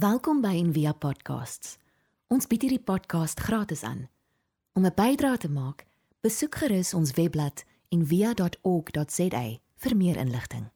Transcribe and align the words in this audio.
Welkom 0.00 0.38
by 0.40 0.54
Envia 0.56 0.94
Podcasts. 0.96 1.74
Ons 2.32 2.46
bied 2.48 2.62
hierdie 2.64 2.80
podcast 2.80 3.40
gratis 3.44 3.82
aan. 3.84 4.06
Om 4.72 4.86
'n 4.86 4.94
bydrae 4.96 5.36
te 5.36 5.50
maak, 5.50 5.84
besoek 6.24 6.54
gerus 6.54 6.94
ons 6.94 7.12
webblad 7.18 7.64
en 7.92 8.06
via.org.za 8.06 9.42
vir 9.82 9.96
meer 9.96 10.16
inligting. 10.16 10.70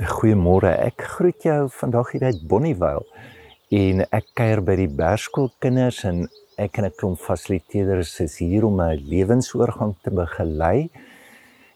Goeiemôre. 0.00 0.72
Ek 0.80 1.02
groet 1.02 1.42
jou 1.42 1.68
vandag 1.68 2.12
hier 2.12 2.24
uit 2.24 2.46
Bonnievale 2.48 3.04
en 3.68 4.00
ek 4.00 4.32
kuier 4.32 4.64
by 4.64 4.76
die 4.76 4.88
Berskoolkinders 4.88 6.04
en 6.04 6.28
ek 6.56 6.78
en 6.78 6.84
'n 6.84 6.96
klomp 6.96 7.18
fasiliteerders 7.18 8.20
is 8.20 8.38
hier 8.38 8.64
om 8.64 8.80
'n 8.80 8.96
lewensoorgang 8.96 9.94
te 10.02 10.10
begelei. 10.10 10.88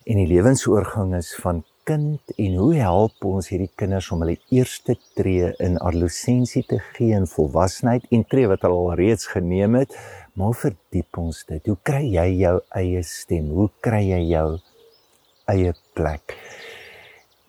En 0.06 0.16
die 0.16 0.27
lewensoorgang 0.34 1.14
is 1.16 1.34
van 1.34 1.64
kind 1.89 2.32
en 2.36 2.57
hoe 2.61 2.75
help 2.77 3.25
ons 3.25 3.48
hierdie 3.48 3.71
kinders 3.80 4.11
om 4.12 4.23
hulle 4.25 4.36
eerste 4.54 4.96
tree 5.16 5.48
in 5.64 5.79
adolessensie 5.80 6.64
te 6.68 6.80
gee 6.93 7.16
en 7.16 7.29
volwassenheid 7.30 8.04
en 8.12 8.25
tree 8.29 8.50
wat 8.50 8.67
hulle 8.67 8.81
al 8.82 8.99
reeds 9.00 9.31
geneem 9.32 9.79
het 9.81 9.95
maar 10.39 10.54
verdiep 10.54 11.18
ons 11.18 11.40
dit. 11.48 11.67
Hoe 11.67 11.79
kry 11.82 12.04
jy 12.12 12.26
jou 12.45 12.57
eie 12.79 13.03
stem? 13.07 13.50
Hoe 13.57 13.71
kry 13.82 14.04
jy 14.07 14.21
jou 14.29 14.48
eie 15.50 15.72
plek? 15.98 16.36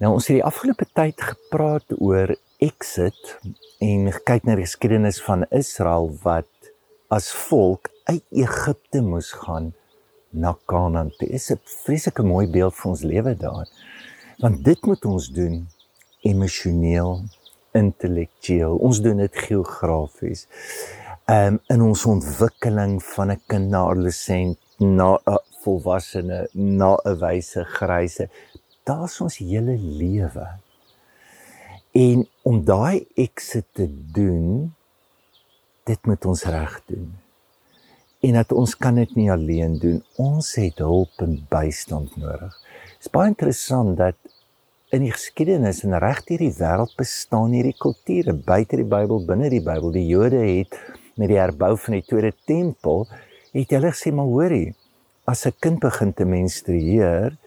Nou 0.01 0.15
ons 0.15 0.29
het 0.29 0.39
die 0.39 0.47
afgelope 0.47 0.87
tyd 0.97 1.21
gepraat 1.21 1.93
oor 1.99 2.33
exit 2.63 3.35
en 3.83 4.09
kyk 4.25 4.47
na 4.47 4.55
die 4.57 4.65
geskiedenis 4.65 5.19
van 5.23 5.45
Israel 5.55 6.09
wat 6.23 6.71
as 7.13 7.29
volk 7.49 7.91
uit 8.09 8.23
Egipte 8.33 9.03
moes 9.05 9.31
gaan 9.43 9.73
na 10.31 10.55
Kanaan. 10.69 11.11
Dit 11.19 11.29
is 11.29 11.51
'n 11.51 11.61
vreeslike 11.85 12.23
mooi 12.23 12.47
beeld 12.47 12.75
vir 12.75 12.89
ons 12.89 13.03
lewe 13.03 13.35
daar. 13.35 13.67
Want 14.39 14.63
dit 14.63 14.85
moet 14.87 15.05
ons 15.05 15.25
doen 15.35 15.55
emosioneel, 16.23 17.23
intellektueel. 17.75 18.77
Ons 18.79 19.01
doen 19.03 19.19
dit 19.19 19.39
geografies. 19.47 20.45
Um, 21.27 21.57
in 21.67 21.83
ons 21.83 22.05
ontwikkeling 22.07 23.01
van 23.03 23.33
'n 23.33 23.41
kind 23.51 23.67
na 23.69 23.81
adolescent 23.91 24.57
na 24.77 25.19
'n 25.27 25.43
volwassene 25.63 26.47
na 26.53 26.95
'n 27.03 27.19
wyse 27.19 27.63
gryse. 27.63 28.29
Daar's 28.83 29.19
ons 29.21 29.37
hele 29.37 29.75
lewe. 29.77 30.47
En 31.91 32.27
om 32.41 32.63
daai 32.63 33.07
exit 33.15 33.65
te 33.73 33.87
doen 34.11 34.73
dit 35.83 36.05
moet 36.05 36.25
ons 36.25 36.43
reg 36.43 36.81
doen. 36.85 37.11
En 38.19 38.33
dat 38.33 38.51
ons 38.51 38.77
kan 38.77 38.95
dit 38.95 39.15
nie 39.15 39.31
alleen 39.31 39.79
doen. 39.79 40.03
Ons 40.15 40.55
het 40.55 40.77
hulp 40.77 41.11
en 41.17 41.45
bystand 41.49 42.15
nodig 42.15 42.68
dit 42.99 43.07
is 43.07 43.11
baie 43.15 43.31
interessant 43.31 43.93
dat 43.95 44.17
in 44.91 45.05
die 45.05 45.13
geskiedenis 45.13 45.85
en 45.87 45.95
reg 46.03 46.19
deur 46.27 46.41
die 46.43 46.55
wêreld 46.57 46.97
bestaan 46.99 47.53
hierdie 47.55 47.77
kulture 47.79 48.33
buite 48.33 48.75
die 48.75 48.87
Bybel 48.91 49.23
binne 49.23 49.47
die 49.53 49.61
Bybel 49.63 49.93
die 49.95 50.03
Jode 50.09 50.41
het 50.43 50.75
met 51.15 51.31
die 51.31 51.39
herbou 51.39 51.77
van 51.79 51.95
die 51.95 52.03
tweede 52.03 52.33
tempel, 52.47 53.05
het 53.55 53.71
hulle 53.71 53.93
gesê 53.93 54.11
maar 54.11 54.27
hoorie, 54.27 54.75
as 55.31 55.45
'n 55.47 55.55
kind 55.63 55.79
begin 55.79 56.13
te 56.13 56.25
menstrueer, 56.25 57.37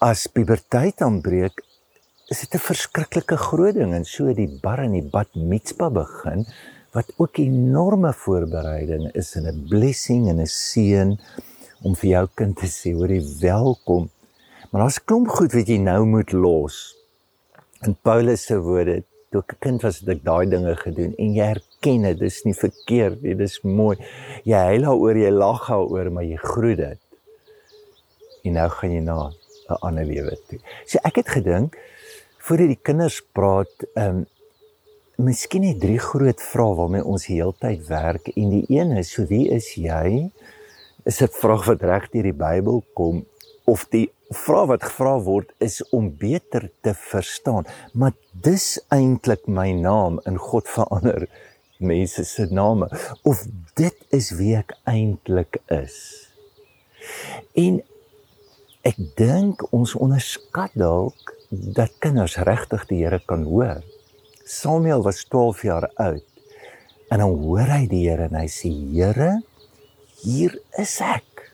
as 0.00 0.26
puberteit 0.26 1.02
aanbreek, 1.02 1.62
is 2.28 2.40
dit 2.40 2.54
'n 2.54 2.66
verskriklike 2.70 3.36
groot 3.36 3.74
ding 3.74 3.94
en 3.94 4.04
so 4.04 4.34
die 4.34 4.50
bar 4.62 4.78
en 4.78 4.92
die 4.92 5.08
bat 5.16 5.30
mitzwa 5.34 5.90
begin 5.90 6.46
wat 6.94 7.06
ook 7.16 7.38
'n 7.38 7.46
enorme 7.46 8.12
voorbereiding 8.12 9.14
is 9.14 9.36
en 9.36 9.46
'n 9.46 9.66
blessing 9.68 10.28
en 10.28 10.40
'n 10.40 10.46
seën 10.46 11.18
om 11.82 11.94
vir 11.94 12.10
jou 12.10 12.26
kind 12.34 12.56
te 12.56 12.66
sê 12.66 12.92
hoorie 12.92 13.22
welkom. 13.40 14.10
Maar 14.70 14.80
daar's 14.86 15.04
klomp 15.04 15.28
goed 15.34 15.52
wat 15.52 15.70
jy 15.70 15.80
nou 15.82 16.04
moet 16.06 16.32
los. 16.32 16.76
In 17.82 17.96
Paulus 18.06 18.44
se 18.46 18.58
woorde, 18.62 19.00
toe 19.30 19.42
ek 19.42 19.54
'n 19.54 19.58
kind 19.58 19.82
was, 19.82 19.98
het 19.98 20.08
ek 20.08 20.22
daai 20.24 20.46
dinge 20.46 20.76
gedoen 20.76 21.14
en 21.18 21.34
jy 21.34 21.46
erken 21.56 22.02
dit, 22.02 22.18
dis 22.18 22.42
nie 22.44 22.54
verkeerd 22.54 23.22
nie, 23.22 23.34
dis 23.34 23.60
mooi. 23.62 23.96
Jy 24.44 24.62
huil 24.70 24.82
daaroor, 24.86 25.16
jy 25.16 25.30
lag 25.30 25.66
daaroor, 25.66 26.10
maar 26.10 26.24
jy 26.24 26.36
groet 26.36 26.76
dit. 26.76 27.00
En 28.44 28.52
nou 28.52 28.68
gaan 28.68 28.90
jy 28.90 29.00
na 29.00 29.30
'n 29.70 29.78
ander 29.80 30.04
lewe 30.04 30.38
toe. 30.48 30.58
So 30.86 30.98
ek 31.04 31.16
het 31.16 31.28
gedink 31.28 31.76
voordat 32.38 32.68
die 32.68 32.82
kinders 32.82 33.22
praat, 33.32 33.74
ehm 33.94 34.16
um, 34.16 34.26
miskien 35.20 35.62
net 35.62 35.80
drie 35.80 35.98
groot 35.98 36.40
vrae 36.40 36.74
waarmee 36.74 37.04
ons 37.04 37.26
die 37.26 37.36
hele 37.36 37.54
tyd 37.60 37.86
werk 37.88 38.28
en 38.28 38.50
die 38.50 38.64
een 38.68 38.96
is, 38.96 39.10
so 39.12 39.26
wie 39.26 39.50
is 39.50 39.74
jy? 39.74 40.30
Is 41.04 41.18
dit 41.18 41.34
vraag 41.34 41.66
wat 41.66 41.82
reg 41.82 42.08
deur 42.10 42.22
die 42.22 42.32
Bybel 42.32 42.82
kom 42.94 43.26
of 43.64 43.84
die 43.92 44.10
vraag 44.30 44.68
wat 44.70 44.84
gevra 44.86 45.16
word 45.26 45.50
is 45.58 45.80
om 45.90 46.10
beter 46.16 46.68
te 46.80 46.94
verstaan, 46.94 47.66
maar 47.92 48.14
dis 48.32 48.78
eintlik 48.94 49.48
my 49.50 49.72
naam 49.74 50.20
in 50.26 50.38
God 50.38 50.68
verander 50.70 51.26
mense 51.80 52.24
se 52.24 52.46
name 52.50 52.86
of 53.26 53.42
dit 53.74 53.96
is 54.14 54.30
wie 54.38 54.54
ek 54.58 54.76
eintlik 54.90 55.58
is. 55.74 55.96
En 57.58 57.80
ek 58.86 59.00
dink 59.18 59.64
ons 59.74 59.96
onderskat 59.98 60.76
dalk 60.78 61.34
dat 61.50 61.98
kinders 61.98 62.38
regtig 62.46 62.86
die 62.92 63.02
Here 63.02 63.18
kan 63.26 63.42
hoor. 63.48 63.82
Samuel 64.46 65.02
was 65.02 65.24
12 65.26 65.66
jaar 65.66 65.90
oud 65.96 66.26
en 67.10 67.18
dan 67.18 67.34
hoor 67.42 67.66
hy 67.66 67.84
die 67.90 68.06
Here 68.06 68.30
en 68.30 68.38
hy 68.38 68.46
sê 68.46 68.70
Here, 68.70 69.40
hier 70.22 70.54
is 70.78 71.00
ek. 71.02 71.48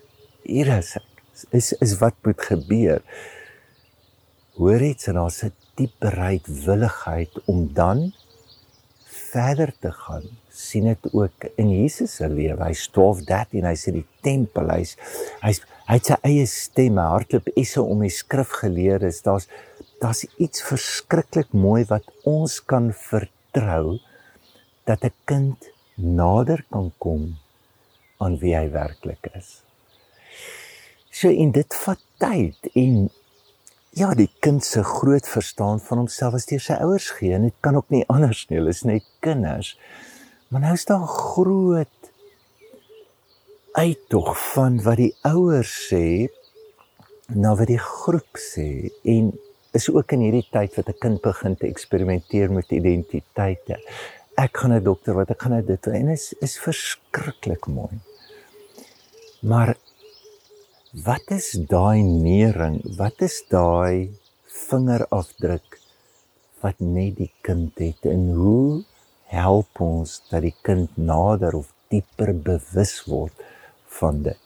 Hier 0.44 0.76
is 0.76 0.96
ek 1.00 1.15
is 1.50 1.72
is 1.72 1.98
wat 1.98 2.14
moet 2.22 2.42
gebeur. 2.42 3.02
Hoor 4.56 4.80
iets 4.80 5.06
en 5.06 5.14
daar's 5.20 5.42
'n 5.44 5.52
diep 5.76 5.92
bereidwilligheid 5.98 7.32
om 7.44 7.72
dan 7.72 8.12
verder 9.04 9.74
te 9.80 9.92
gaan. 9.92 10.24
sien 10.56 10.84
dit 10.84 11.12
ook 11.12 11.44
in 11.60 11.70
Jesus 11.82 12.14
se 12.14 12.28
lewe. 12.28 12.64
Hy 12.64 13.24
dat 13.26 13.46
en 13.50 13.64
hy 13.64 13.74
sê 13.76 13.92
die 13.92 14.06
tempel 14.24 14.70
hy's 14.72 14.96
hy's 15.42 15.60
hy 15.86 15.98
het 15.98 16.06
sy 16.06 16.16
eie 16.22 16.46
stem 16.46 16.96
hardloop 16.96 17.50
esse 17.54 17.82
om 17.82 18.00
die 18.00 18.10
skrifgeleerdes. 18.10 19.22
Daar's 19.22 19.48
daar's 20.00 20.24
iets 20.38 20.62
verskriklik 20.62 21.52
mooi 21.52 21.84
wat 21.88 22.04
ons 22.24 22.60
kan 22.64 22.92
vertrou 22.92 23.98
dat 24.84 25.04
'n 25.04 25.12
kind 25.24 25.70
nader 25.96 26.64
kan 26.70 26.92
kom 26.98 27.36
aan 28.18 28.38
wie 28.38 28.56
hy 28.56 28.70
werklik 28.70 29.28
is. 29.34 29.65
So 31.16 31.32
en 31.32 31.52
dit 31.56 31.74
vat 31.80 32.00
tyd 32.20 32.66
en 32.76 33.06
ja, 33.96 34.10
die 34.18 34.28
kind 34.44 34.64
se 34.64 34.82
groot 34.84 35.28
verstaan 35.28 35.78
van 35.80 36.02
homself 36.02 36.34
as 36.36 36.44
deur 36.50 36.60
sy 36.60 36.76
ouers 36.84 37.06
gee 37.16 37.32
en 37.32 37.46
dit 37.48 37.54
kan 37.64 37.78
ook 37.78 37.88
nie 37.94 38.02
anders 38.12 38.42
nie. 38.50 38.58
Hulle 38.58 38.74
is 38.74 38.82
net 38.84 39.06
kinders. 39.24 39.72
Maar 40.52 40.66
nou 40.66 40.74
is 40.76 40.84
daar 40.84 41.06
groot 41.08 42.10
uittog 43.76 44.34
van 44.52 44.76
wat 44.84 45.00
die 45.00 45.14
ouers 45.28 45.72
sê 45.88 46.28
na 47.32 47.54
wat 47.56 47.72
die 47.72 47.80
groep 47.80 48.36
sê 48.40 48.68
en 49.08 49.32
is 49.76 49.88
ook 49.92 50.12
in 50.16 50.26
hierdie 50.26 50.44
tyd 50.52 50.76
wat 50.76 50.92
'n 50.92 51.00
kind 51.00 51.22
begin 51.24 51.56
te 51.56 51.66
eksperimenteer 51.66 52.52
met 52.52 52.70
identiteite. 52.70 53.80
Ek 54.36 54.56
gaan 54.56 54.72
'n 54.72 54.84
dokter 54.84 55.14
wat 55.14 55.30
ek 55.30 55.42
gaan 55.42 55.52
nou 55.52 55.64
dit 55.64 55.86
en 55.86 56.08
is 56.08 56.34
is 56.40 56.58
verskriklik 56.58 57.66
mooi. 57.66 58.00
Maar 59.40 59.76
Wat 60.94 61.30
is 61.34 61.50
daai 61.66 62.02
nering? 62.02 62.78
Wat 62.96 63.18
is 63.20 63.42
daai 63.50 64.14
vingerafdruk 64.46 65.80
wat 66.62 66.78
net 66.78 67.16
die 67.18 67.32
kind 67.42 67.74
het 67.82 68.06
en 68.06 68.28
hoe 68.38 68.84
help 69.26 69.80
ons 69.82 70.20
dat 70.30 70.46
die 70.46 70.54
kind 70.62 70.94
nader 70.94 71.58
of 71.58 71.72
dieper 71.90 72.30
bewus 72.38 73.02
word 73.10 73.34
van 73.98 74.22
dit? 74.22 74.38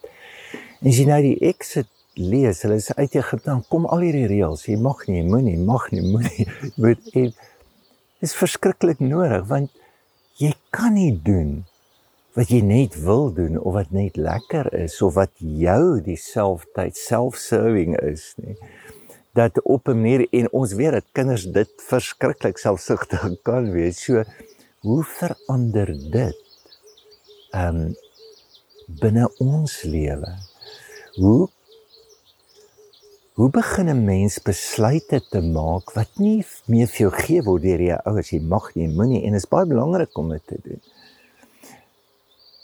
En 0.80 0.88
as 0.88 0.96
jy 0.96 1.06
nou 1.10 1.20
die 1.28 1.36
exit 1.44 1.92
lees, 2.16 2.64
hulle 2.64 2.80
is 2.80 2.88
uit 2.96 3.20
Egipte, 3.20 3.44
dan 3.44 3.60
kom 3.68 3.84
al 3.84 4.06
hierdie 4.08 4.30
reëls, 4.32 4.64
jy 4.64 4.80
mag 4.80 5.04
nie, 5.12 5.20
moenie, 5.20 5.58
mag 5.60 5.90
nie, 5.92 6.06
moenie, 6.08 6.48
moet 6.80 7.04
en 7.20 7.34
is 8.24 8.36
verskriklik 8.36 9.04
nodig 9.04 9.44
want 9.52 9.76
jy 10.40 10.54
kan 10.72 10.96
nie 10.96 11.12
doen 11.12 11.66
wat 12.34 12.50
jy 12.50 12.60
net 12.60 12.94
wil 13.02 13.32
doen 13.34 13.58
of 13.58 13.74
wat 13.74 13.90
net 13.90 14.16
lekker 14.16 14.72
is 14.74 15.02
of 15.02 15.14
wat 15.14 15.32
jou 15.38 16.00
dieselfde 16.00 16.90
self-serving 16.94 17.96
is 18.00 18.34
nie 18.36 18.56
dat 19.32 19.62
op 19.62 19.88
'n 19.88 20.00
manier 20.00 20.26
en 20.30 20.50
ons 20.52 20.72
weet 20.72 20.92
dat 20.92 21.04
kinders 21.12 21.44
dit 21.44 21.70
verskriklik 21.76 22.58
selfsugtig 22.58 23.22
kan 23.46 23.70
wees. 23.70 24.02
So 24.04 24.24
hoe 24.80 25.04
verander 25.04 26.10
dit 26.10 26.36
um, 27.54 27.96
binne 28.86 29.30
ons 29.38 29.82
lewe? 29.82 30.34
Hoe 31.14 31.48
hoe 33.34 33.50
begin 33.50 33.88
'n 33.88 34.04
mens 34.04 34.42
besluite 34.42 35.20
te 35.30 35.40
maak 35.40 35.92
wat 35.92 36.10
nie 36.14 36.44
meer 36.66 36.86
vir 36.86 36.98
jou 36.98 37.12
gee 37.12 37.42
word 37.42 37.62
deur 37.62 37.80
jou 37.80 38.00
ouers 38.04 38.30
jy 38.30 38.40
mag 38.40 38.74
nie 38.74 38.88
moenie 38.88 39.22
en 39.24 39.32
dit 39.32 39.42
is 39.42 39.48
baie 39.48 39.66
belangrik 39.66 40.18
om 40.18 40.28
dit 40.28 40.46
te 40.46 40.58
doen 40.62 40.80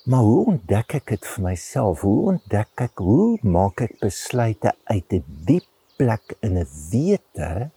Maar 0.06 0.22
hoe 0.22 0.44
ontdek 0.54 0.94
ek 1.00 1.10
dit 1.14 1.26
vir 1.26 1.44
myself? 1.48 2.04
Hoe 2.06 2.30
ontdek 2.32 2.86
ek 2.86 3.02
hoe 3.02 3.38
maak 3.42 3.82
ek 3.88 3.98
besluite 4.00 4.72
uit 4.86 5.04
'n 5.10 5.10
die 5.10 5.24
diep 5.48 5.68
plek 5.98 6.36
in 6.40 6.58
'n 6.58 6.68
wete 6.90 7.70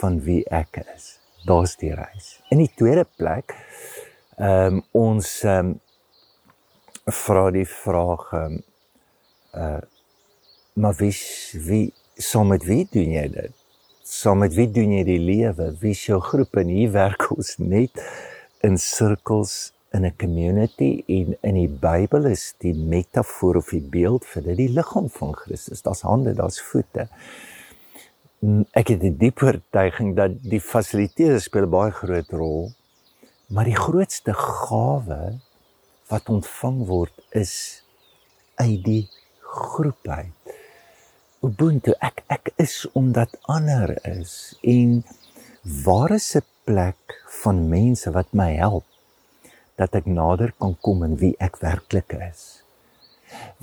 van 0.00 0.20
wie 0.26 0.42
ek 0.50 0.82
is? 0.96 1.20
daar's 1.44 1.76
die 1.76 1.94
reis. 1.94 2.40
In 2.48 2.58
die 2.58 2.70
tweede 2.74 3.06
plek 3.16 3.54
ehm 4.40 4.80
um, 4.80 4.82
ons 4.96 5.28
ehm 5.44 5.72
um, 5.72 5.80
vra 7.04 7.48
die 7.54 7.66
vraag 7.68 8.28
ehm 8.32 8.58
um, 8.58 8.60
uh 9.54 9.80
maar 10.80 10.94
wie 10.96 11.14
wie 11.66 11.92
saam 12.16 12.52
met 12.54 12.64
wie 12.64 12.86
doen 12.90 13.10
jy 13.16 13.26
dit? 13.28 13.56
Saam 14.06 14.38
met 14.38 14.54
wie 14.54 14.68
doen 14.70 14.94
jy 14.96 15.02
die 15.04 15.20
lewe? 15.20 15.74
Wie 15.80 15.92
is 15.96 16.04
jou 16.06 16.20
groep 16.24 16.56
en 16.62 16.70
hier 16.72 16.92
werk 16.94 17.26
ons 17.34 17.56
net 17.58 18.00
in 18.64 18.78
sirkels 18.78 19.72
in 19.90 20.04
'n 20.06 20.16
community 20.16 21.02
en 21.06 21.36
in 21.40 21.54
die 21.54 21.68
Bybel 21.68 22.24
is 22.30 22.54
die 22.58 22.74
metafoor 22.74 23.56
of 23.56 23.70
die 23.74 23.82
beeld 23.82 24.24
vir 24.24 24.42
dit 24.42 24.56
die 24.56 24.72
liggaam 24.78 25.08
van 25.10 25.34
Christus. 25.34 25.82
Daar's 25.82 26.04
hande, 26.06 26.34
daar's 26.34 26.60
voete. 26.60 27.08
Ek 28.72 28.88
het 28.88 29.02
'n 29.02 29.18
diep 29.18 29.42
oortuiging 29.42 30.16
dat 30.16 30.42
die 30.42 30.60
fasiliteerders 30.60 31.44
speel 31.44 31.66
'n 31.66 31.70
baie 31.70 31.90
groot 31.90 32.30
rol, 32.30 32.72
maar 33.48 33.64
die 33.64 33.76
grootste 33.76 34.32
gawe 34.32 35.40
wat 36.08 36.28
ontvang 36.28 36.86
word 36.86 37.16
is 37.30 37.82
uit 38.54 38.84
die 38.84 39.08
groep 39.40 40.08
uit. 40.08 40.54
Ubuntu 41.42 41.92
ek 41.98 42.22
ek 42.28 42.52
is 42.56 42.86
omdat 42.92 43.38
ander 43.42 43.98
is 44.06 44.58
en 44.62 45.04
waar 45.84 46.10
is 46.10 46.36
'n 46.36 46.44
plek 46.64 47.22
van 47.42 47.68
mense 47.68 48.10
wat 48.10 48.32
my 48.32 48.54
help 48.54 48.84
dat 49.80 49.96
ek 49.96 50.08
nader 50.12 50.52
kan 50.60 50.74
kom 50.84 51.04
in 51.06 51.16
wie 51.20 51.32
ek 51.40 51.56
werklik 51.64 52.12
is. 52.20 52.62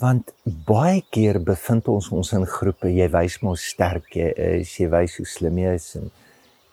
Want 0.02 0.32
baie 0.46 1.02
keer 1.14 1.40
bevind 1.44 1.90
ons 1.92 2.08
ons 2.16 2.32
in 2.38 2.46
groepe, 2.50 2.90
jy 2.90 3.10
wys 3.14 3.42
mos 3.44 3.66
sterk 3.74 4.16
jy 4.18 4.30
is, 4.62 4.78
jy 4.80 4.88
wys 4.94 5.18
hoe 5.20 5.28
slim 5.28 5.60
jy 5.62 5.76
is 5.78 5.90
en 6.00 6.10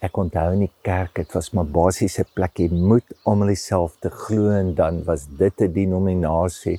ek 0.04 0.18
onthou 0.20 0.46
in 0.54 0.66
die 0.66 0.72
kerk, 0.84 1.16
dit 1.16 1.34
was 1.36 1.50
maar 1.56 1.68
basiese 1.76 2.26
plek 2.36 2.60
jy 2.60 2.68
moet 2.72 3.14
almal 3.28 3.52
dieselfde 3.52 4.12
glo 4.12 4.52
en 4.52 4.74
dan 4.78 5.02
was 5.08 5.26
dit 5.40 5.60
'n 5.60 5.72
denominasie 5.72 6.78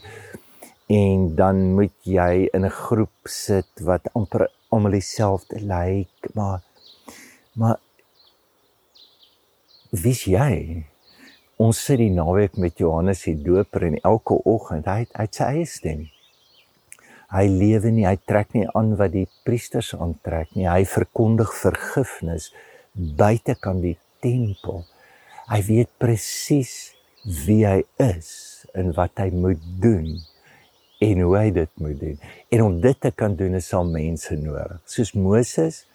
en 0.89 1.35
dan 1.35 1.73
moet 1.77 1.97
jy 2.03 2.49
in 2.53 2.65
'n 2.65 2.77
groep 2.85 3.17
sit 3.25 3.71
wat 3.81 4.09
amper 4.13 4.47
almal 4.69 4.91
dieselfde 4.91 5.59
lyk, 5.59 6.13
like, 6.21 6.33
maar 6.33 6.61
maar 7.55 7.79
wie 9.91 10.13
jy 10.13 10.85
Ons 11.55 11.79
sit 11.87 12.01
die 12.01 12.11
naweek 12.11 12.57
met 12.59 12.81
Johannes 12.81 13.21
die 13.23 13.37
Doper 13.39 13.85
en 13.87 13.95
elke 14.03 14.35
oggend 14.43 14.89
hy 14.91 15.05
hy 15.15 15.25
sy 15.31 15.45
eie 15.53 15.67
stem. 15.71 16.01
Hy 17.31 17.45
lewe 17.47 17.91
nie, 17.95 18.03
hy 18.03 18.17
trek 18.27 18.51
nie 18.53 18.65
aan 18.75 18.91
wat 18.99 19.13
die 19.13 19.27
priesters 19.47 19.93
aantrek 19.95 20.51
nie. 20.55 20.67
Hy 20.67 20.83
verkondig 20.87 21.53
vergifnis 21.55 22.49
buite 22.93 23.55
kan 23.59 23.79
die 23.83 23.95
tempel. 24.23 24.83
Hy 25.47 25.61
weet 25.69 25.91
presies 26.01 26.75
wie 27.47 27.63
hy 27.63 27.81
is 28.03 28.67
en 28.75 28.91
wat 28.97 29.23
hy 29.23 29.31
moet 29.31 29.63
doen 29.81 30.11
en 31.05 31.23
hoe 31.23 31.33
hy 31.39 31.49
dit 31.55 31.71
moet 31.79 31.97
doen. 32.03 32.19
En 32.51 32.67
om 32.67 32.79
dit 32.83 32.99
te 32.99 33.11
kan 33.15 33.35
doen 33.39 33.55
is 33.55 33.71
al 33.75 33.87
mense 33.87 34.35
nodig. 34.43 34.79
Soos 34.91 35.15
Moses 35.15 35.85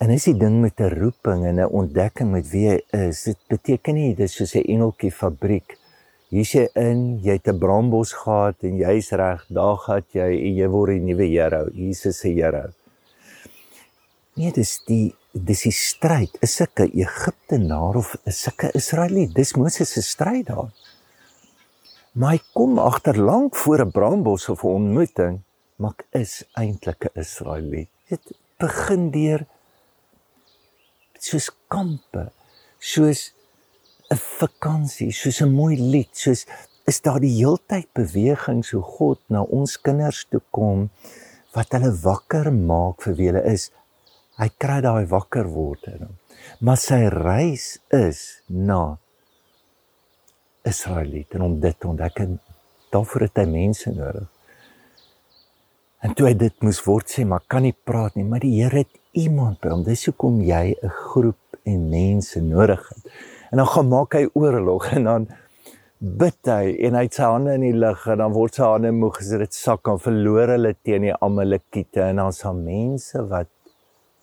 En 0.00 0.08
is 0.08 0.24
die 0.24 0.36
ding 0.40 0.62
met 0.62 0.80
'n 0.80 0.94
roeping 0.96 1.44
en 1.44 1.60
'n 1.60 1.72
ontdekking 1.80 2.30
met 2.32 2.48
wie 2.50 2.64
jy 2.68 2.78
is, 3.08 3.22
dit 3.22 3.38
beteken 3.48 3.94
nie 3.94 4.14
dis 4.14 4.32
soos 4.32 4.54
'n 4.54 4.64
engeltjie 4.64 5.12
fabriek. 5.12 5.76
Hier's 6.30 6.52
jy 6.52 6.68
in, 6.74 7.20
jy 7.22 7.32
het 7.32 7.48
'n 7.48 7.58
brambos 7.58 8.12
gehad 8.12 8.56
en 8.62 8.76
jy's 8.76 9.10
reg, 9.10 9.44
daar 9.48 9.76
gaan 9.76 10.04
jy 10.12 10.30
en 10.46 10.54
jy 10.56 10.68
word 10.68 10.90
die 10.90 11.00
nuwe 11.00 11.26
Here, 11.26 11.70
Jesus 11.74 12.18
se 12.18 12.28
Here. 12.28 12.72
Nee, 14.34 14.52
dis 14.52 14.80
die 14.86 15.14
dis 15.32 15.62
die 15.62 15.72
stryd, 15.72 16.36
is 16.40 16.56
sulke 16.56 16.88
Egiptenaar 16.92 17.96
of 17.96 18.16
is 18.24 18.42
sulke 18.42 18.70
Israeliet, 18.74 19.34
dis 19.34 19.54
Moses 19.54 19.92
se 19.92 20.02
stryd 20.02 20.46
daar. 20.46 20.72
Hy 22.14 22.40
kom 22.52 22.78
agter 22.78 23.18
lank 23.18 23.54
voor 23.56 23.84
'n 23.84 23.90
brambos 23.90 24.48
of 24.48 24.64
'n 24.64 24.66
ontmoeting, 24.66 25.40
maar 25.76 25.94
is 26.10 26.44
eintlik 26.54 27.04
'n 27.04 27.20
Israeliet. 27.20 27.88
Dit 28.08 28.32
begin 28.58 29.10
deur 29.10 29.46
soos 31.20 31.50
kampe, 31.68 32.30
soos 32.80 33.30
'n 34.10 34.18
vakansie, 34.40 35.12
soos 35.12 35.40
'n 35.42 35.52
mooi 35.52 35.76
lied, 35.76 36.12
soos 36.12 36.46
is 36.90 37.00
daar 37.00 37.20
die 37.20 37.36
heeltyd 37.36 37.88
beweging 37.94 38.64
so 38.66 38.80
God 38.82 39.20
na 39.28 39.42
ons 39.42 39.76
kinders 39.78 40.24
toe 40.30 40.40
kom 40.50 40.88
wat 41.54 41.74
hulle 41.76 41.92
wakker 42.02 42.50
maak 42.50 43.04
vir 43.04 43.14
wie 43.18 43.28
hulle 43.30 43.44
is. 43.52 43.70
Hy 44.40 44.48
kry 44.62 44.80
daai 44.80 45.06
wakker 45.10 45.50
word 45.52 45.86
in 45.92 46.06
hom. 46.06 46.16
Maar 46.64 46.78
sy 46.80 47.00
reis 47.12 47.78
is 47.94 48.40
na 48.48 48.98
Israeliet 50.66 51.34
en 51.36 51.46
om 51.46 51.58
dit 51.60 51.76
te 51.78 51.88
ontdek 51.88 52.22
en 52.24 52.38
daarvoor 52.94 53.26
het 53.28 53.42
hy 53.42 53.46
mense 53.50 53.92
nodig. 53.94 54.28
En 56.00 56.14
toe 56.16 56.30
hy 56.30 56.34
dit 56.40 56.62
moes 56.64 56.80
word 56.86 57.12
sê, 57.12 57.26
maar 57.28 57.44
kan 57.46 57.66
nie 57.66 57.76
praat 57.76 58.16
nie, 58.16 58.24
maar 58.24 58.40
die 58.40 58.54
Here 58.56 58.82
het 58.82 58.99
iemand 59.12 59.60
by 59.60 59.72
hom. 59.72 59.84
Dis 59.84 60.06
hoekom 60.06 60.40
jy 60.44 60.76
'n 60.82 60.88
groep 60.88 61.58
en 61.64 61.88
mense 61.90 62.40
nodig 62.40 62.88
het. 62.88 63.12
En 63.50 63.58
dan 63.58 63.66
gaan 63.66 63.88
maak 63.88 64.12
hy 64.14 64.28
oorlog 64.34 64.92
en 64.92 65.04
dan 65.04 65.28
bid 65.98 66.46
hy 66.46 66.76
en 66.86 66.94
hy 66.94 67.02
het 67.02 67.14
sy 67.14 67.22
hande 67.22 67.54
in 67.54 67.60
die 67.60 67.76
lug 67.76 68.06
en 68.06 68.18
dan 68.18 68.32
word 68.32 68.54
sy 68.54 68.62
hande 68.62 68.92
moeg 68.92 69.18
as 69.20 69.32
dit 69.42 69.54
sak 69.54 69.88
en 69.88 69.98
verloor 69.98 70.48
hulle 70.54 70.74
teen 70.82 71.02
die 71.02 71.16
Amalekiete 71.20 72.02
en 72.02 72.16
dan 72.22 72.32
sa 72.32 72.52
mense 72.52 73.22
wat 73.28 73.50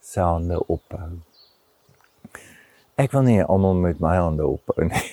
sy 0.01 0.21
hande 0.21 0.57
ophou. 0.67 1.19
Ek 2.97 3.11
wil 3.13 3.27
nie 3.27 3.43
almal 3.43 3.75
met 3.75 3.99
my 3.99 4.15
hande 4.17 4.47
ophou 4.47 4.87
nie. 4.87 5.05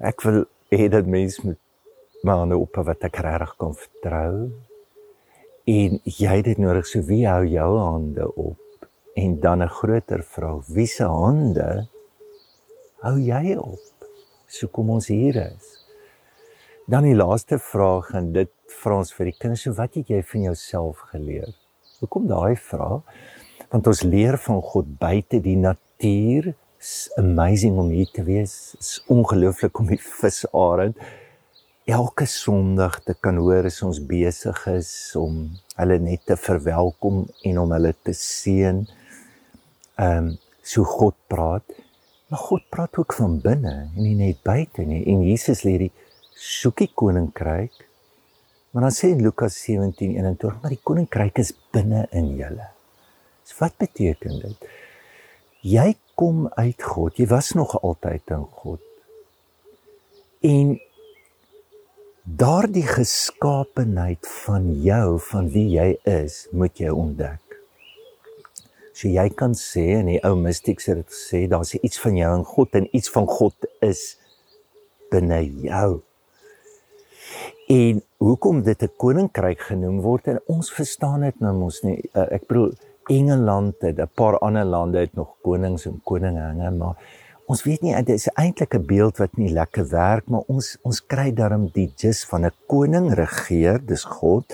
Ek 0.00 0.24
wil 0.24 0.46
hê 0.72 0.88
dat 0.88 1.06
mense 1.06 1.44
met 1.44 1.58
my 2.24 2.32
hande 2.32 2.56
ophou 2.56 2.84
wat 2.88 3.04
ek 3.04 3.20
regtig 3.20 3.54
kan 3.60 3.76
vertrou. 3.76 4.50
En 5.68 6.00
jy 6.04 6.32
het 6.32 6.48
dit 6.48 6.58
nodig 6.58 6.88
so 6.88 7.04
wie 7.06 7.26
hou 7.28 7.44
jou 7.44 7.70
hande 7.78 8.26
op? 8.34 8.69
En 9.20 9.40
dan 9.40 9.62
'n 9.62 9.68
groter 9.68 10.22
vraag, 10.24 10.66
wie 10.66 10.86
se 10.86 11.04
hande 11.04 11.86
hou 13.04 13.18
jy 13.18 13.56
op? 13.56 14.08
So 14.46 14.68
kom 14.68 14.90
ons 14.90 15.06
hier 15.06 15.36
is. 15.36 15.66
Dan 16.86 17.02
die 17.02 17.14
laaste 17.14 17.58
vraag 17.58 18.10
en 18.14 18.32
dit 18.32 18.50
vra 18.66 18.96
ons 18.96 19.12
vir 19.14 19.24
die 19.24 19.36
kinders, 19.38 19.62
so 19.62 19.72
wat 19.72 19.94
het 19.94 20.08
jy 20.08 20.22
van 20.22 20.42
jouself 20.42 20.98
geleer? 21.12 21.54
Hoekom 21.98 22.26
daai 22.26 22.56
vraag? 22.56 23.02
Want 23.70 23.86
ons 23.86 24.02
leer 24.02 24.38
van 24.38 24.62
God 24.62 24.98
buite 24.98 25.40
die 25.40 25.56
natuur. 25.56 26.54
It's 26.78 27.10
amazing 27.16 27.78
om 27.78 27.88
hier 27.88 28.10
te 28.12 28.22
wees. 28.22 28.74
It's 28.74 29.02
ongelooflik 29.06 29.78
om 29.78 29.86
die 29.86 30.00
visarend 30.00 30.96
elke 31.84 32.26
Sondag 32.26 33.00
te 33.02 33.14
kan 33.14 33.36
hoor 33.36 33.66
as 33.66 33.82
ons 33.82 33.98
besig 34.06 34.66
is 34.70 34.90
om 35.18 35.50
hulle 35.76 35.98
net 35.98 36.22
te 36.26 36.36
verwelkom 36.36 37.24
en 37.48 37.58
om 37.58 37.72
hulle 37.72 37.94
te 38.04 38.12
seën 38.14 38.84
ehm 40.00 40.30
um, 40.32 40.38
so 40.62 40.84
God 40.84 41.16
praat. 41.26 41.66
Maar 42.30 42.38
God 42.38 42.62
praat 42.70 42.96
ook 42.96 43.12
van 43.12 43.40
binne 43.42 43.72
en 43.96 44.02
nie 44.02 44.14
net 44.14 44.42
buite 44.46 44.84
nie. 44.86 45.02
En 45.12 45.24
Jesus 45.26 45.64
leer 45.66 45.86
die 45.88 45.92
soekie 46.36 46.90
koninkryk. 46.94 47.74
Maar 48.70 48.86
dan 48.86 48.94
sê 48.94 49.10
in 49.10 49.22
Lukas 49.24 49.58
17:21, 49.66 50.60
maar 50.60 50.70
die 50.70 50.82
koninkryk 50.82 51.40
is 51.42 51.52
binne 51.74 52.06
in 52.10 52.36
julle. 52.38 52.68
So 53.44 53.58
wat 53.58 53.76
beteken 53.82 54.38
dit? 54.40 54.68
Jy 55.60 55.94
kom 56.14 56.46
uit 56.54 56.82
God. 56.82 57.18
Jy 57.18 57.26
was 57.26 57.52
nog 57.52 57.74
altyd 57.82 58.30
in 58.30 58.46
God. 58.62 58.80
En 60.40 60.78
daardie 62.22 62.86
geskaapenheid 62.86 64.28
van 64.46 64.70
jou, 64.82 65.18
van 65.20 65.50
wie 65.50 65.68
jy 65.74 65.98
is, 66.08 66.46
moet 66.52 66.78
jy 66.78 66.88
ontdek. 66.94 67.49
So 68.92 69.08
jy 69.08 69.28
kan 69.30 69.54
sê 69.54 69.86
en 70.00 70.10
die 70.10 70.20
ou 70.26 70.34
mystics 70.36 70.86
het 70.90 70.96
dit 70.96 71.12
gesê, 71.14 71.46
daar's 71.48 71.74
iets 71.78 72.00
van 72.02 72.16
jou 72.16 72.30
in 72.38 72.44
God 72.44 72.74
en 72.74 72.88
iets 72.96 73.10
van 73.14 73.26
God 73.26 73.68
is 73.80 74.16
binne 75.10 75.42
jou. 75.64 76.02
En 77.70 78.02
hoekom 78.18 78.62
dit 78.62 78.82
'n 78.82 78.92
koninkryk 78.96 79.60
genoem 79.60 80.00
word 80.00 80.26
en 80.26 80.40
ons 80.46 80.72
verstaan 80.72 81.20
dit 81.20 81.40
nou 81.40 81.54
mos 81.54 81.82
nie. 81.82 82.02
Uh, 82.14 82.26
ek 82.32 82.46
bedoel 82.48 82.72
Engeland 83.08 83.74
het 83.80 83.98
'n 83.98 84.10
paar 84.14 84.38
ander 84.38 84.64
lande 84.64 84.98
het 84.98 85.14
nog 85.14 85.36
konings 85.42 85.86
en 85.86 86.00
koninginne, 86.04 86.70
maar 86.70 86.96
ons 87.46 87.62
weet 87.62 87.82
nie 87.82 87.94
dit 88.02 88.14
is 88.14 88.28
eintlik 88.34 88.74
'n 88.74 88.86
beeld 88.86 89.18
wat 89.18 89.36
nie 89.36 89.52
lekker 89.52 89.88
werk, 89.88 90.28
maar 90.28 90.42
ons 90.46 90.78
ons 90.82 91.06
kry 91.06 91.32
darm 91.32 91.70
die 91.72 91.92
gist 91.96 92.26
van 92.26 92.44
'n 92.46 92.52
koning 92.66 93.14
regeer, 93.14 93.86
dis 93.86 94.04
God, 94.04 94.44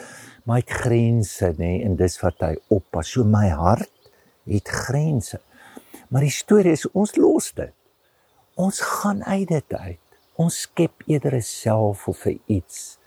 maar 0.44 0.56
hy 0.56 0.62
het 0.66 0.80
grense 0.80 1.54
nê 1.58 1.84
en 1.84 1.96
dis 1.96 2.20
wat 2.20 2.40
hy 2.40 2.56
oppas. 2.68 3.08
So 3.08 3.24
my 3.24 3.48
hart 3.48 3.90
het 4.46 4.68
grense. 4.68 5.40
Maar 6.08 6.26
die 6.26 6.34
storie 6.34 6.72
is 6.72 6.86
ons 6.90 7.16
los 7.16 7.52
dit. 7.56 7.74
Ons 8.54 8.80
gaan 8.80 9.24
uit 9.24 9.48
dit 9.48 9.72
uit. 9.74 10.02
Ons 10.36 10.60
skep 10.60 11.02
eerder 11.06 11.34
'n 11.34 11.42
self 11.42 12.08
of 12.08 12.26
'n 12.26 12.40
iets 12.46 12.98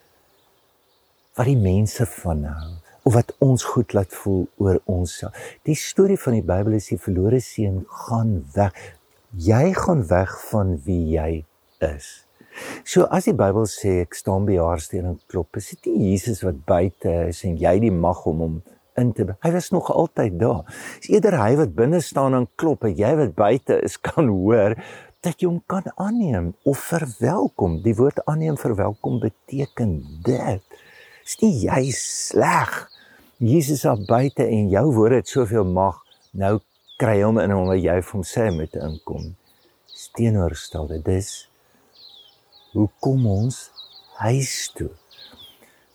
wat 1.36 1.46
die 1.46 1.58
mense 1.58 2.05
van 2.05 2.43
hou 2.43 2.72
of 3.03 3.13
wat 3.13 3.36
ons 3.39 3.63
goed 3.63 3.93
laat 3.93 4.13
voel 4.13 4.48
oor 4.58 4.81
onsself. 4.86 5.58
Die 5.63 5.75
storie 5.75 6.19
van 6.19 6.34
die 6.34 6.43
Bybel 6.43 6.74
is 6.74 6.89
die 6.91 7.00
verlore 7.00 7.39
seun 7.39 7.86
gaan 7.88 8.46
weg. 8.53 8.74
Jy 9.31 9.74
gaan 9.74 10.08
weg 10.08 10.34
van 10.50 10.75
wie 10.84 11.15
jy 11.15 11.46
is. 11.77 12.25
So 12.84 13.08
as 13.13 13.29
die 13.29 13.36
Bybel 13.38 13.67
sê 13.72 14.01
ek 14.03 14.17
staan 14.17 14.46
by 14.46 14.58
jaarsteen 14.58 15.05
en 15.05 15.19
klop, 15.31 15.55
is 15.58 15.69
dit 15.69 15.86
nie 15.86 16.12
Jesus 16.12 16.43
wat 16.43 16.65
buite 16.67 17.13
is 17.29 17.43
en 17.48 17.58
jy 17.62 17.75
die 17.79 17.93
mag 17.93 18.25
om 18.29 18.43
hom 18.43 18.62
in 19.00 19.13
te 19.15 19.25
hy 19.44 19.51
was 19.56 19.70
nog 19.74 19.91
altyd 19.91 20.39
daar. 20.39 20.63
Dis 21.00 21.12
eerder 21.13 21.38
hy 21.39 21.56
wat 21.60 21.75
binne 21.77 22.01
staan 22.03 22.38
en 22.38 22.48
klop 22.60 22.86
en 22.88 22.96
jy 22.98 23.13
wat 23.20 23.36
buite 23.38 23.79
is 23.86 23.98
kan 24.10 24.27
hoor 24.27 24.77
dat 25.25 25.41
jy 25.41 25.50
hom 25.50 25.60
kan 25.68 25.88
aanneem 25.96 26.53
of 26.63 26.79
verwelkom. 26.91 27.82
Die 27.84 27.96
woord 27.96 28.22
aanneem 28.25 28.58
verwelkom 28.60 29.20
beteken 29.24 29.98
dit. 30.24 30.79
Is 31.25 31.36
nie 31.44 31.53
jy 31.65 31.84
sleg. 31.96 32.77
Jesus 33.39 33.86
is 33.88 34.08
buite 34.08 34.46
en 34.46 34.72
jou 34.72 34.86
woorde 34.96 35.22
het 35.22 35.32
soveel 35.32 35.68
mag. 35.68 36.00
Nou 36.32 36.60
kry 37.00 37.22
hom 37.24 37.39
in 37.39 37.53
hom 37.56 37.70
wat 37.72 37.79
jy 37.79 38.00
vir 38.03 38.15
hom 38.15 38.25
sê 38.27 38.50
met 38.56 38.75
inkom. 38.75 39.34
Steenoorstelde. 39.88 41.00
Dis 41.03 41.50
hoe 42.74 42.89
kom 43.01 43.25
ons 43.27 43.63
huis 44.22 44.56
toe? 44.75 44.91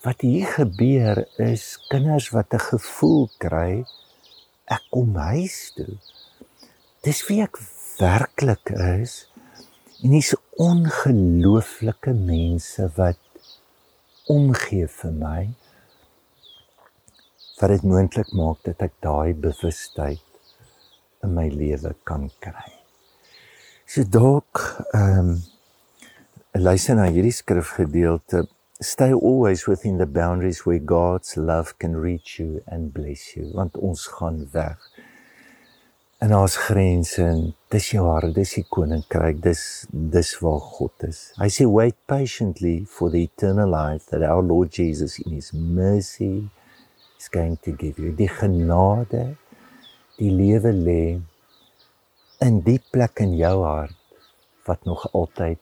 Wat 0.04 0.20
hier 0.20 0.46
gebeur 0.52 1.22
is 1.40 1.78
kinders 1.88 2.28
wat 2.36 2.52
'n 2.52 2.60
gevoel 2.70 3.28
kry 3.40 3.84
ek 4.68 4.82
kom 4.90 5.16
huis 5.16 5.72
toe. 5.76 5.96
Dis 7.04 7.26
wie 7.28 7.40
ek 7.42 7.56
werklik 7.98 8.70
is. 8.70 9.28
En 10.02 10.10
dis 10.10 10.34
ongelooflike 10.60 12.12
mense 12.12 12.88
wat 12.96 13.20
omgee 14.28 14.88
vir 14.88 15.12
my 15.12 15.42
wat 17.60 17.70
dit 17.70 17.84
moontlik 17.86 18.32
maak 18.36 18.60
dat 18.66 18.82
ek 18.82 18.94
daai 19.04 19.32
bewustheid 19.32 20.20
in 21.24 21.34
my 21.36 21.46
lewe 21.48 21.94
kan 22.04 22.28
kry. 22.44 22.68
So 23.86 24.04
dalk 24.04 24.60
ehm 24.92 25.18
um, 25.18 25.34
luister 26.54 26.94
na 26.94 27.08
hierdie 27.10 27.34
skrifgedeelte 27.34 28.44
stay 28.80 29.12
always 29.12 29.66
within 29.66 29.98
the 29.98 30.06
boundaries 30.06 30.66
where 30.66 30.78
God's 30.78 31.36
love 31.36 31.78
can 31.78 31.96
reach 31.96 32.38
you 32.38 32.62
and 32.66 32.92
bless 32.92 33.36
you 33.36 33.50
want 33.54 33.76
ons 33.76 34.06
gaan 34.06 34.48
weg. 34.52 34.78
En 36.18 36.34
ons 36.34 36.56
grense 36.56 37.22
en 37.22 37.52
dis 37.70 37.90
jou 37.92 38.06
hart 38.08 38.34
dis 38.34 38.54
die 38.56 38.64
koninkryk 38.64 39.42
dis 39.44 39.62
dis 39.90 40.30
waar 40.40 40.58
God 40.58 41.06
is. 41.06 41.32
I 41.38 41.48
say 41.48 41.66
wait 41.66 41.94
patiently 42.06 42.84
for 42.88 43.10
the 43.10 43.22
eternal 43.22 43.70
life 43.70 44.06
that 44.10 44.22
our 44.22 44.42
Lord 44.42 44.72
Jesus 44.72 45.18
in 45.18 45.32
his 45.32 45.52
mercy 45.52 46.48
is 47.20 47.28
going 47.28 47.58
to 47.62 47.72
give 47.72 47.98
you. 47.98 48.10
Die 48.10 48.30
genade 48.30 49.36
die 50.18 50.30
lewe 50.30 50.72
lê 50.72 51.04
in 52.42 52.60
die 52.66 52.80
plek 52.90 53.22
in 53.22 53.36
jou 53.38 53.56
hart 53.62 53.94
wat 54.66 54.84
nog 54.88 55.06
altyd 55.12 55.60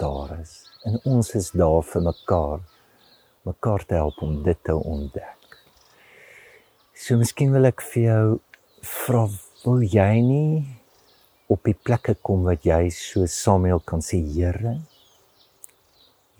daar 0.00 0.38
is. 0.40 0.69
En 0.88 0.96
ons 1.04 1.34
is 1.36 1.50
daar 1.52 1.82
vir 1.84 2.02
mekaar. 2.02 2.60
Mekaar 3.44 3.84
te 3.84 3.94
help 3.94 4.22
om 4.24 4.42
dit 4.42 4.58
te 4.64 4.74
ontdek. 4.74 5.56
So 6.96 7.16
miskien 7.20 7.52
wil 7.52 7.68
ek 7.68 7.82
vir 7.92 8.02
jou 8.02 8.24
vra, 8.84 9.26
wil 9.64 9.84
jy 9.84 10.12
nie 10.24 10.62
op 11.52 11.64
die 11.68 11.76
plekke 11.76 12.14
kom 12.24 12.46
wat 12.48 12.64
jy 12.64 12.86
so 12.94 13.26
Samuel 13.28 13.82
kan 13.84 14.00
sê, 14.04 14.22
Here, 14.24 14.78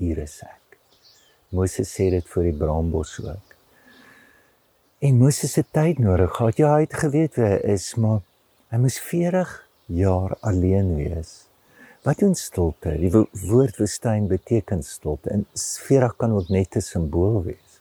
hier 0.00 0.22
is 0.24 0.38
ek. 0.46 0.78
Moses 1.52 1.92
sê 1.92 2.08
dit 2.14 2.32
vir 2.32 2.48
die 2.48 2.56
braambos 2.56 3.18
ook. 3.20 3.56
En 5.04 5.20
Moses 5.20 5.52
se 5.56 5.64
tyd 5.64 6.00
nodig 6.00 6.32
gehad. 6.36 6.60
Ja, 6.60 6.74
hy 6.76 6.86
het 6.86 6.96
geweet 7.02 7.36
wie 7.36 7.48
hy 7.48 7.60
is, 7.74 7.92
maar 8.00 8.20
hy 8.72 8.80
moes 8.80 9.00
40 9.02 9.52
jaar 10.00 10.36
alleen 10.46 10.94
wees. 10.96 11.49
Wat 12.00 12.18
doen 12.18 12.34
stilte? 12.34 12.94
Die 12.96 13.10
woord 13.12 13.76
woestyn 13.76 14.24
beteken 14.28 14.80
stilte 14.82 15.28
en 15.34 15.42
sfera 15.52 16.08
kan 16.16 16.32
ook 16.32 16.48
net 16.48 16.76
'n 16.76 16.80
simbool 16.80 17.42
wees. 17.42 17.80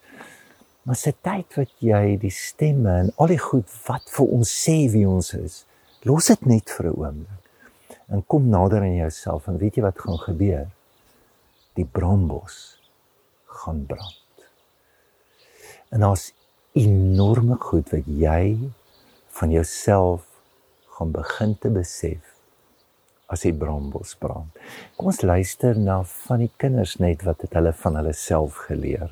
Maar 0.82 0.96
se 0.96 1.14
tyd 1.22 1.56
wat 1.56 1.72
jy 1.80 2.18
die 2.18 2.32
stemme 2.32 2.98
en 3.00 3.12
al 3.16 3.28
die 3.28 3.40
goed 3.40 3.70
wat 3.88 4.04
vir 4.10 4.26
ons 4.26 4.52
sê 4.66 4.92
wie 4.92 5.08
ons 5.08 5.34
is, 5.34 5.66
los 6.04 6.26
dit 6.26 6.46
net 6.46 6.70
vir 6.70 6.86
'n 6.86 6.98
oomblik. 7.00 7.44
En 8.08 8.26
kom 8.28 8.50
nader 8.50 8.82
aan 8.82 8.96
jouself 8.96 9.48
en 9.48 9.58
weet 9.58 9.76
jy 9.76 9.82
wat 9.82 10.00
gaan 10.00 10.20
gebeur? 10.20 10.68
Die 11.74 11.86
brambos 11.86 12.80
gaan 13.46 13.86
brand. 13.86 14.50
En 15.90 16.04
as 16.04 16.34
enorme 16.74 17.56
goed 17.56 17.90
wat 17.90 18.06
jy 18.06 18.58
van 19.30 19.52
jouself 19.52 20.26
gaan 20.88 21.12
begin 21.12 21.58
te 21.58 21.70
besef 21.70 22.29
as 23.30 23.46
die 23.46 23.54
brambos 23.54 24.16
brand. 24.20 24.52
Kom 24.98 25.12
ons 25.12 25.22
luister 25.22 25.78
na 25.78 26.02
van 26.26 26.44
die 26.44 26.52
kinders 26.62 26.98
net 27.04 27.24
wat 27.28 27.46
het 27.46 27.56
hulle 27.58 27.74
van 27.84 28.00
hulle 28.02 28.14
self 28.18 28.66
geleer. 28.68 29.12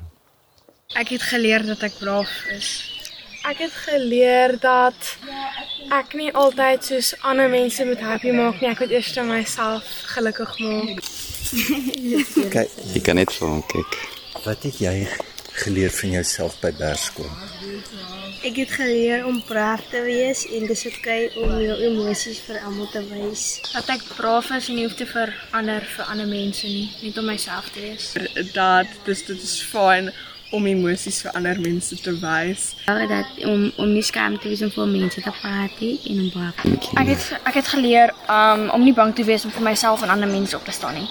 Ek 0.98 1.12
het 1.14 1.24
geleer 1.30 1.66
dat 1.68 1.84
ek 1.86 1.98
braaf 2.00 2.32
is. 2.56 2.70
Ek 3.46 3.62
het 3.62 3.74
geleer 3.86 4.56
dat 4.60 5.12
ek 5.94 6.16
nie 6.18 6.32
altyd 6.34 6.84
soos 6.84 7.12
ander 7.22 7.48
mense 7.52 7.84
moet 7.86 8.02
happy 8.02 8.34
maak 8.34 8.58
nie. 8.60 8.72
Ek 8.72 8.82
moet 8.82 8.92
eers 8.96 9.12
vir 9.14 9.28
myself 9.28 9.88
gelukkig 10.16 10.58
maak. 10.64 11.02
Kyk, 12.54 12.78
jy 12.92 13.00
kan 13.04 13.16
net 13.16 13.32
vir 13.32 13.48
hom 13.48 13.62
kyk. 13.70 13.98
Wat 14.44 14.66
het 14.66 14.82
jy 14.82 14.96
geleer 15.58 15.90
van 15.90 16.10
jouself 16.10 16.58
by 16.60 16.70
Berskool? 16.78 17.30
Ek 18.46 18.56
het 18.56 18.70
geleer 18.70 19.26
om 19.26 19.40
braaf 19.42 19.82
te 19.90 20.00
wees 20.06 20.44
en 20.54 20.66
dis 20.70 20.84
oukei 20.86 21.18
om 21.42 21.56
jou 21.58 21.76
emosies 21.88 22.38
vir 22.46 22.60
almal 22.62 22.86
te 22.92 23.02
wys. 23.10 23.44
Dat 23.72 23.90
ek 23.96 24.04
braaf 24.14 24.52
is 24.54 24.68
en 24.70 24.78
nie 24.78 24.86
hoef 24.86 24.94
te 24.98 25.06
verander 25.10 25.82
vir 25.96 26.10
ander 26.12 26.30
mense 26.30 26.70
nie, 26.70 26.86
net 27.02 27.18
om 27.18 27.26
myself 27.26 27.72
te 27.74 27.82
wees. 27.82 28.12
Dat 28.54 28.94
dis 29.08 29.24
dit 29.26 29.42
is 29.50 29.58
fyn 29.72 30.12
om 30.54 30.66
emosies 30.66 31.18
vir 31.26 31.34
ander 31.36 31.58
mense 31.60 31.98
te 32.00 32.14
wys. 32.22 32.70
Dat 32.86 33.42
om 33.44 33.66
om 33.76 33.92
nie 33.92 34.06
skaam 34.06 34.38
te 34.38 34.48
wees 34.48 34.62
om 34.62 34.72
vir 34.72 34.88
mense 34.94 35.20
te 35.26 35.34
praat 35.42 35.82
en 35.82 36.22
om 36.22 36.30
braaf. 36.32 36.64
Ek 37.02 37.12
het 37.12 37.28
ek 37.42 37.60
het 37.60 37.74
geleer 37.74 38.14
um, 38.30 38.68
om 38.70 38.86
nie 38.86 38.94
bang 38.96 39.14
te 39.14 39.26
wees 39.28 39.44
om 39.44 39.52
vir 39.58 39.66
myself 39.72 40.06
en 40.06 40.14
ander 40.14 40.30
mense 40.30 40.56
op 40.56 40.64
te 40.64 40.72
staan 40.72 40.94
nie. 41.02 41.08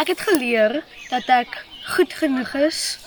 Ek 0.00 0.14
het 0.14 0.20
geleer 0.30 0.80
dat 1.10 1.28
ek 1.42 1.64
goed 1.84 2.12
genoeg 2.16 2.54
is 2.54 2.98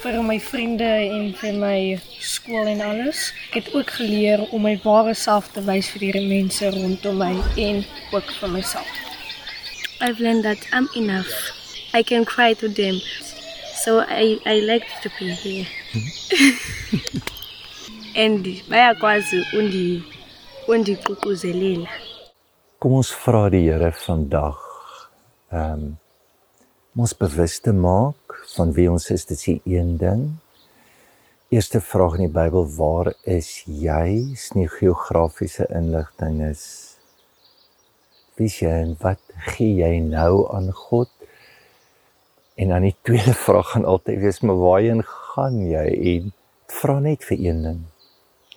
vir 0.00 0.22
my 0.22 0.38
vriende 0.40 0.86
en 0.86 1.32
vir 1.36 1.56
my 1.58 1.78
skool 2.22 2.68
en 2.70 2.80
alles. 2.80 3.30
Ek 3.50 3.58
het 3.60 3.74
ook 3.74 3.90
geleer 3.98 4.44
om 4.54 4.62
my 4.64 4.76
ware 4.84 5.14
self 5.14 5.50
te 5.54 5.62
wys 5.66 5.90
vir 5.92 6.06
die 6.06 6.26
mense 6.28 6.70
rondom 6.70 7.18
my 7.20 7.34
en 7.58 7.82
ook 8.12 8.30
vir 8.38 8.54
myself. 8.54 8.92
I've 10.00 10.22
learned 10.22 10.44
that 10.44 10.62
I'm 10.72 10.88
enough. 10.96 11.32
I 11.92 12.02
can 12.02 12.24
cry 12.24 12.54
to 12.54 12.68
them. 12.68 13.00
So 13.82 14.00
I 14.00 14.38
I 14.46 14.60
like 14.60 14.86
to 15.02 15.10
be 15.18 15.34
here. 15.34 15.66
and 18.24 18.44
bayakwazi 18.68 19.42
undi 19.52 20.02
undiguquzelela. 20.68 21.88
Kom 22.78 22.92
ons 23.02 23.10
vra 23.24 23.48
die 23.50 23.66
Here 23.68 23.92
vandag 23.92 24.62
ehm 25.50 25.72
um, 25.72 25.98
ons 26.98 27.12
bewus 27.14 27.60
te 27.62 27.72
maak 27.72 28.40
van 28.56 28.72
wie 28.74 28.88
ons 28.90 29.10
is, 29.14 29.26
dit 29.28 29.36
is 29.36 29.44
die 29.46 29.76
een 29.76 29.96
ding. 30.00 30.24
Eerste 31.50 31.80
vraag 31.82 32.16
in 32.18 32.26
die 32.26 32.34
Bybel, 32.34 32.66
waar 32.76 33.12
is 33.26 33.62
jy? 33.66 34.32
Is 34.34 34.50
nie 34.54 34.68
geografiese 34.70 35.66
inligting 35.74 36.40
is. 36.46 36.64
Wie 38.38 38.50
jy 38.50 38.74
en 38.84 38.96
wat 39.02 39.22
gee 39.52 39.80
jy 39.82 40.00
nou 40.02 40.46
aan 40.54 40.70
God? 40.74 41.10
En 42.58 42.74
dan 42.74 42.86
die 42.86 42.96
tweede 43.06 43.34
vraag 43.46 43.74
gaan 43.74 43.86
altyd 43.88 44.22
wees, 44.24 44.42
maar 44.42 44.58
waarheen 44.62 45.02
gaan 45.06 45.62
jy? 45.66 45.86
En 46.14 46.34
vra 46.80 46.98
net 47.02 47.26
vir 47.26 47.46
een 47.48 47.64
ding, 47.66 47.80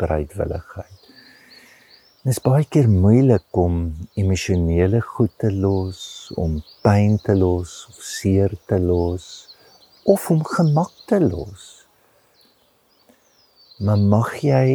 bereidwilligheid. 0.01 0.92
Dit 2.23 2.37
is 2.37 2.39
baie 2.39 2.63
keer 2.71 2.85
moeilik 2.87 3.57
om 3.59 3.73
emosionele 4.15 5.01
goed 5.03 5.33
te 5.43 5.49
los, 5.51 5.97
om 6.39 6.53
pyn 6.79 7.17
te 7.19 7.33
los, 7.35 7.71
of 7.89 7.97
seer 7.99 8.53
te 8.71 8.77
los 8.79 9.25
of 10.07 10.29
om 10.31 10.39
gemak 10.47 10.93
te 11.09 11.19
los. 11.19 11.65
Maar 13.83 13.99
mag 14.13 14.29
jy 14.39 14.69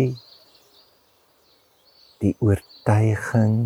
die 2.21 2.35
oortuiging 2.45 3.57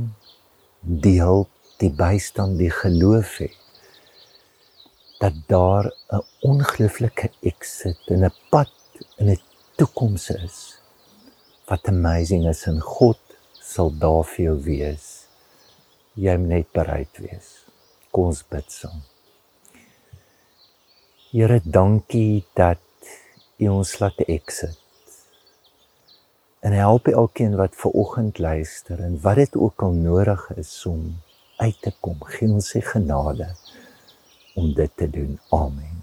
deel, 1.09 1.43
die 1.83 1.91
bystand, 1.91 2.61
die 2.63 2.71
geloof 2.77 3.35
hê 3.43 3.51
dat 5.19 5.43
daar 5.51 5.91
'n 5.91 6.23
ongelooflike 6.53 7.33
exit 7.51 7.99
en 8.15 8.23
'n 8.31 8.35
pad 8.55 8.71
in 9.19 9.35
'n 9.35 9.43
toekoms 9.75 10.31
is 10.31 10.79
wat 11.67 11.89
amazing 11.89 12.49
is 12.49 12.67
in 12.67 12.81
God 12.81 13.22
sal 13.73 13.93
daar 14.05 14.25
vir 14.35 14.45
jou 14.45 14.59
wees. 14.67 15.09
Jy 16.15 16.37
moet 16.41 16.53
net 16.57 16.73
bereid 16.77 17.23
wees. 17.25 17.51
Kom 18.13 18.31
ons 18.33 18.43
bid 18.53 18.69
saam. 18.73 19.01
Here, 21.33 21.61
dankie 21.65 22.45
dat 22.59 22.81
U 23.63 23.69
ons 23.73 23.95
laat 24.03 24.19
exit. 24.27 24.77
En 26.63 26.75
help 26.77 27.09
elkeen 27.09 27.57
wat 27.57 27.79
ver 27.79 27.91
oggend 27.91 28.39
luister 28.39 29.01
en 29.01 29.17
wat 29.25 29.41
dit 29.41 29.57
ook 29.57 29.83
al 29.83 29.97
nodig 29.97 30.45
is 30.57 30.75
om 30.87 31.17
uit 31.57 31.81
te 31.83 31.95
kom. 32.01 32.23
Gee 32.37 32.51
ons 32.51 32.69
se 32.69 32.81
genade 32.81 33.55
om 34.55 34.75
dit 34.75 34.97
te 34.97 35.11
doen. 35.11 35.39
Amen. 35.51 36.02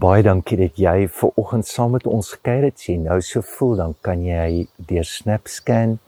Baie 0.00 0.22
dankie 0.24 0.56
dat 0.56 0.78
jy 0.80 1.04
ver 1.12 1.34
oggend 1.36 1.66
saam 1.68 1.90
met 1.92 2.06
ons 2.08 2.30
gekuier 2.32 2.70
het. 2.70 2.80
Sien 2.80 3.02
nou 3.04 3.18
so 3.20 3.44
voel 3.44 3.74
dan 3.76 3.94
kan 4.00 4.22
jy 4.24 4.64
deur 4.88 5.04
SnapScan 5.04 5.98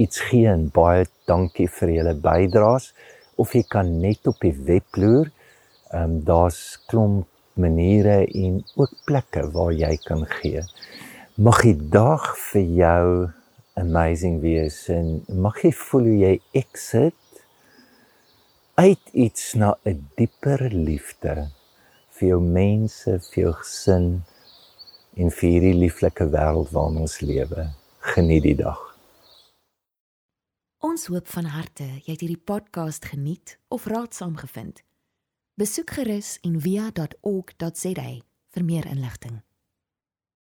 iets 0.00 0.22
gee 0.24 0.48
en 0.48 0.70
baie 0.72 1.04
dankie 1.28 1.66
vir 1.68 1.92
julle 1.98 2.14
bydraes 2.24 2.94
of 3.36 3.52
jy 3.52 3.60
kan 3.68 3.90
net 4.00 4.24
op 4.30 4.40
die 4.40 4.54
web 4.68 4.96
loer. 4.96 5.28
Ehm 5.92 6.14
um, 6.14 6.14
daar's 6.24 6.78
klomp 6.88 7.28
maniere 7.60 8.24
en 8.24 8.62
ook 8.76 8.96
plekke 9.04 9.44
waar 9.52 9.72
jy 9.72 9.92
kan 10.06 10.24
gee. 10.38 10.64
Mag 11.36 11.60
die 11.64 11.76
dag 11.76 12.32
vir 12.48 12.64
jou 12.80 13.04
amazing 13.76 14.40
wees 14.40 14.80
en 14.88 15.20
mag 15.28 15.60
jy 15.60 15.74
voel 15.76 16.08
hoe 16.08 16.18
jy 16.22 16.32
exit 16.56 17.44
uit 18.80 19.12
iets 19.12 19.54
na 19.60 19.76
'n 19.84 20.08
dieper 20.16 20.68
liefde 20.72 21.50
vir 22.16 22.28
jou 22.32 22.40
mense, 22.42 23.18
vir 23.30 23.42
jou 23.42 23.52
gesin 23.60 24.08
en 25.16 25.30
vir 25.32 25.50
hierdie 25.50 25.76
lieflike 25.76 26.28
wêreld 26.32 26.72
waarin 26.72 27.02
ons 27.04 27.20
lewe. 27.20 27.68
Geniet 28.14 28.44
die 28.44 28.56
dag. 28.58 28.82
Ons 30.86 31.08
hoop 31.10 31.28
van 31.32 31.48
harte 31.50 31.86
jy 32.04 32.12
het 32.12 32.22
hierdie 32.22 32.44
podcast 32.52 33.08
geniet 33.10 33.56
of 33.72 33.88
raadsaam 33.90 34.36
gevind. 34.38 34.84
Besoek 35.56 35.96
gerus 35.96 36.36
en 36.44 36.60
via.ok.za 36.60 38.10
vir 38.56 38.64
meer 38.64 38.86
inligting. 38.86 39.40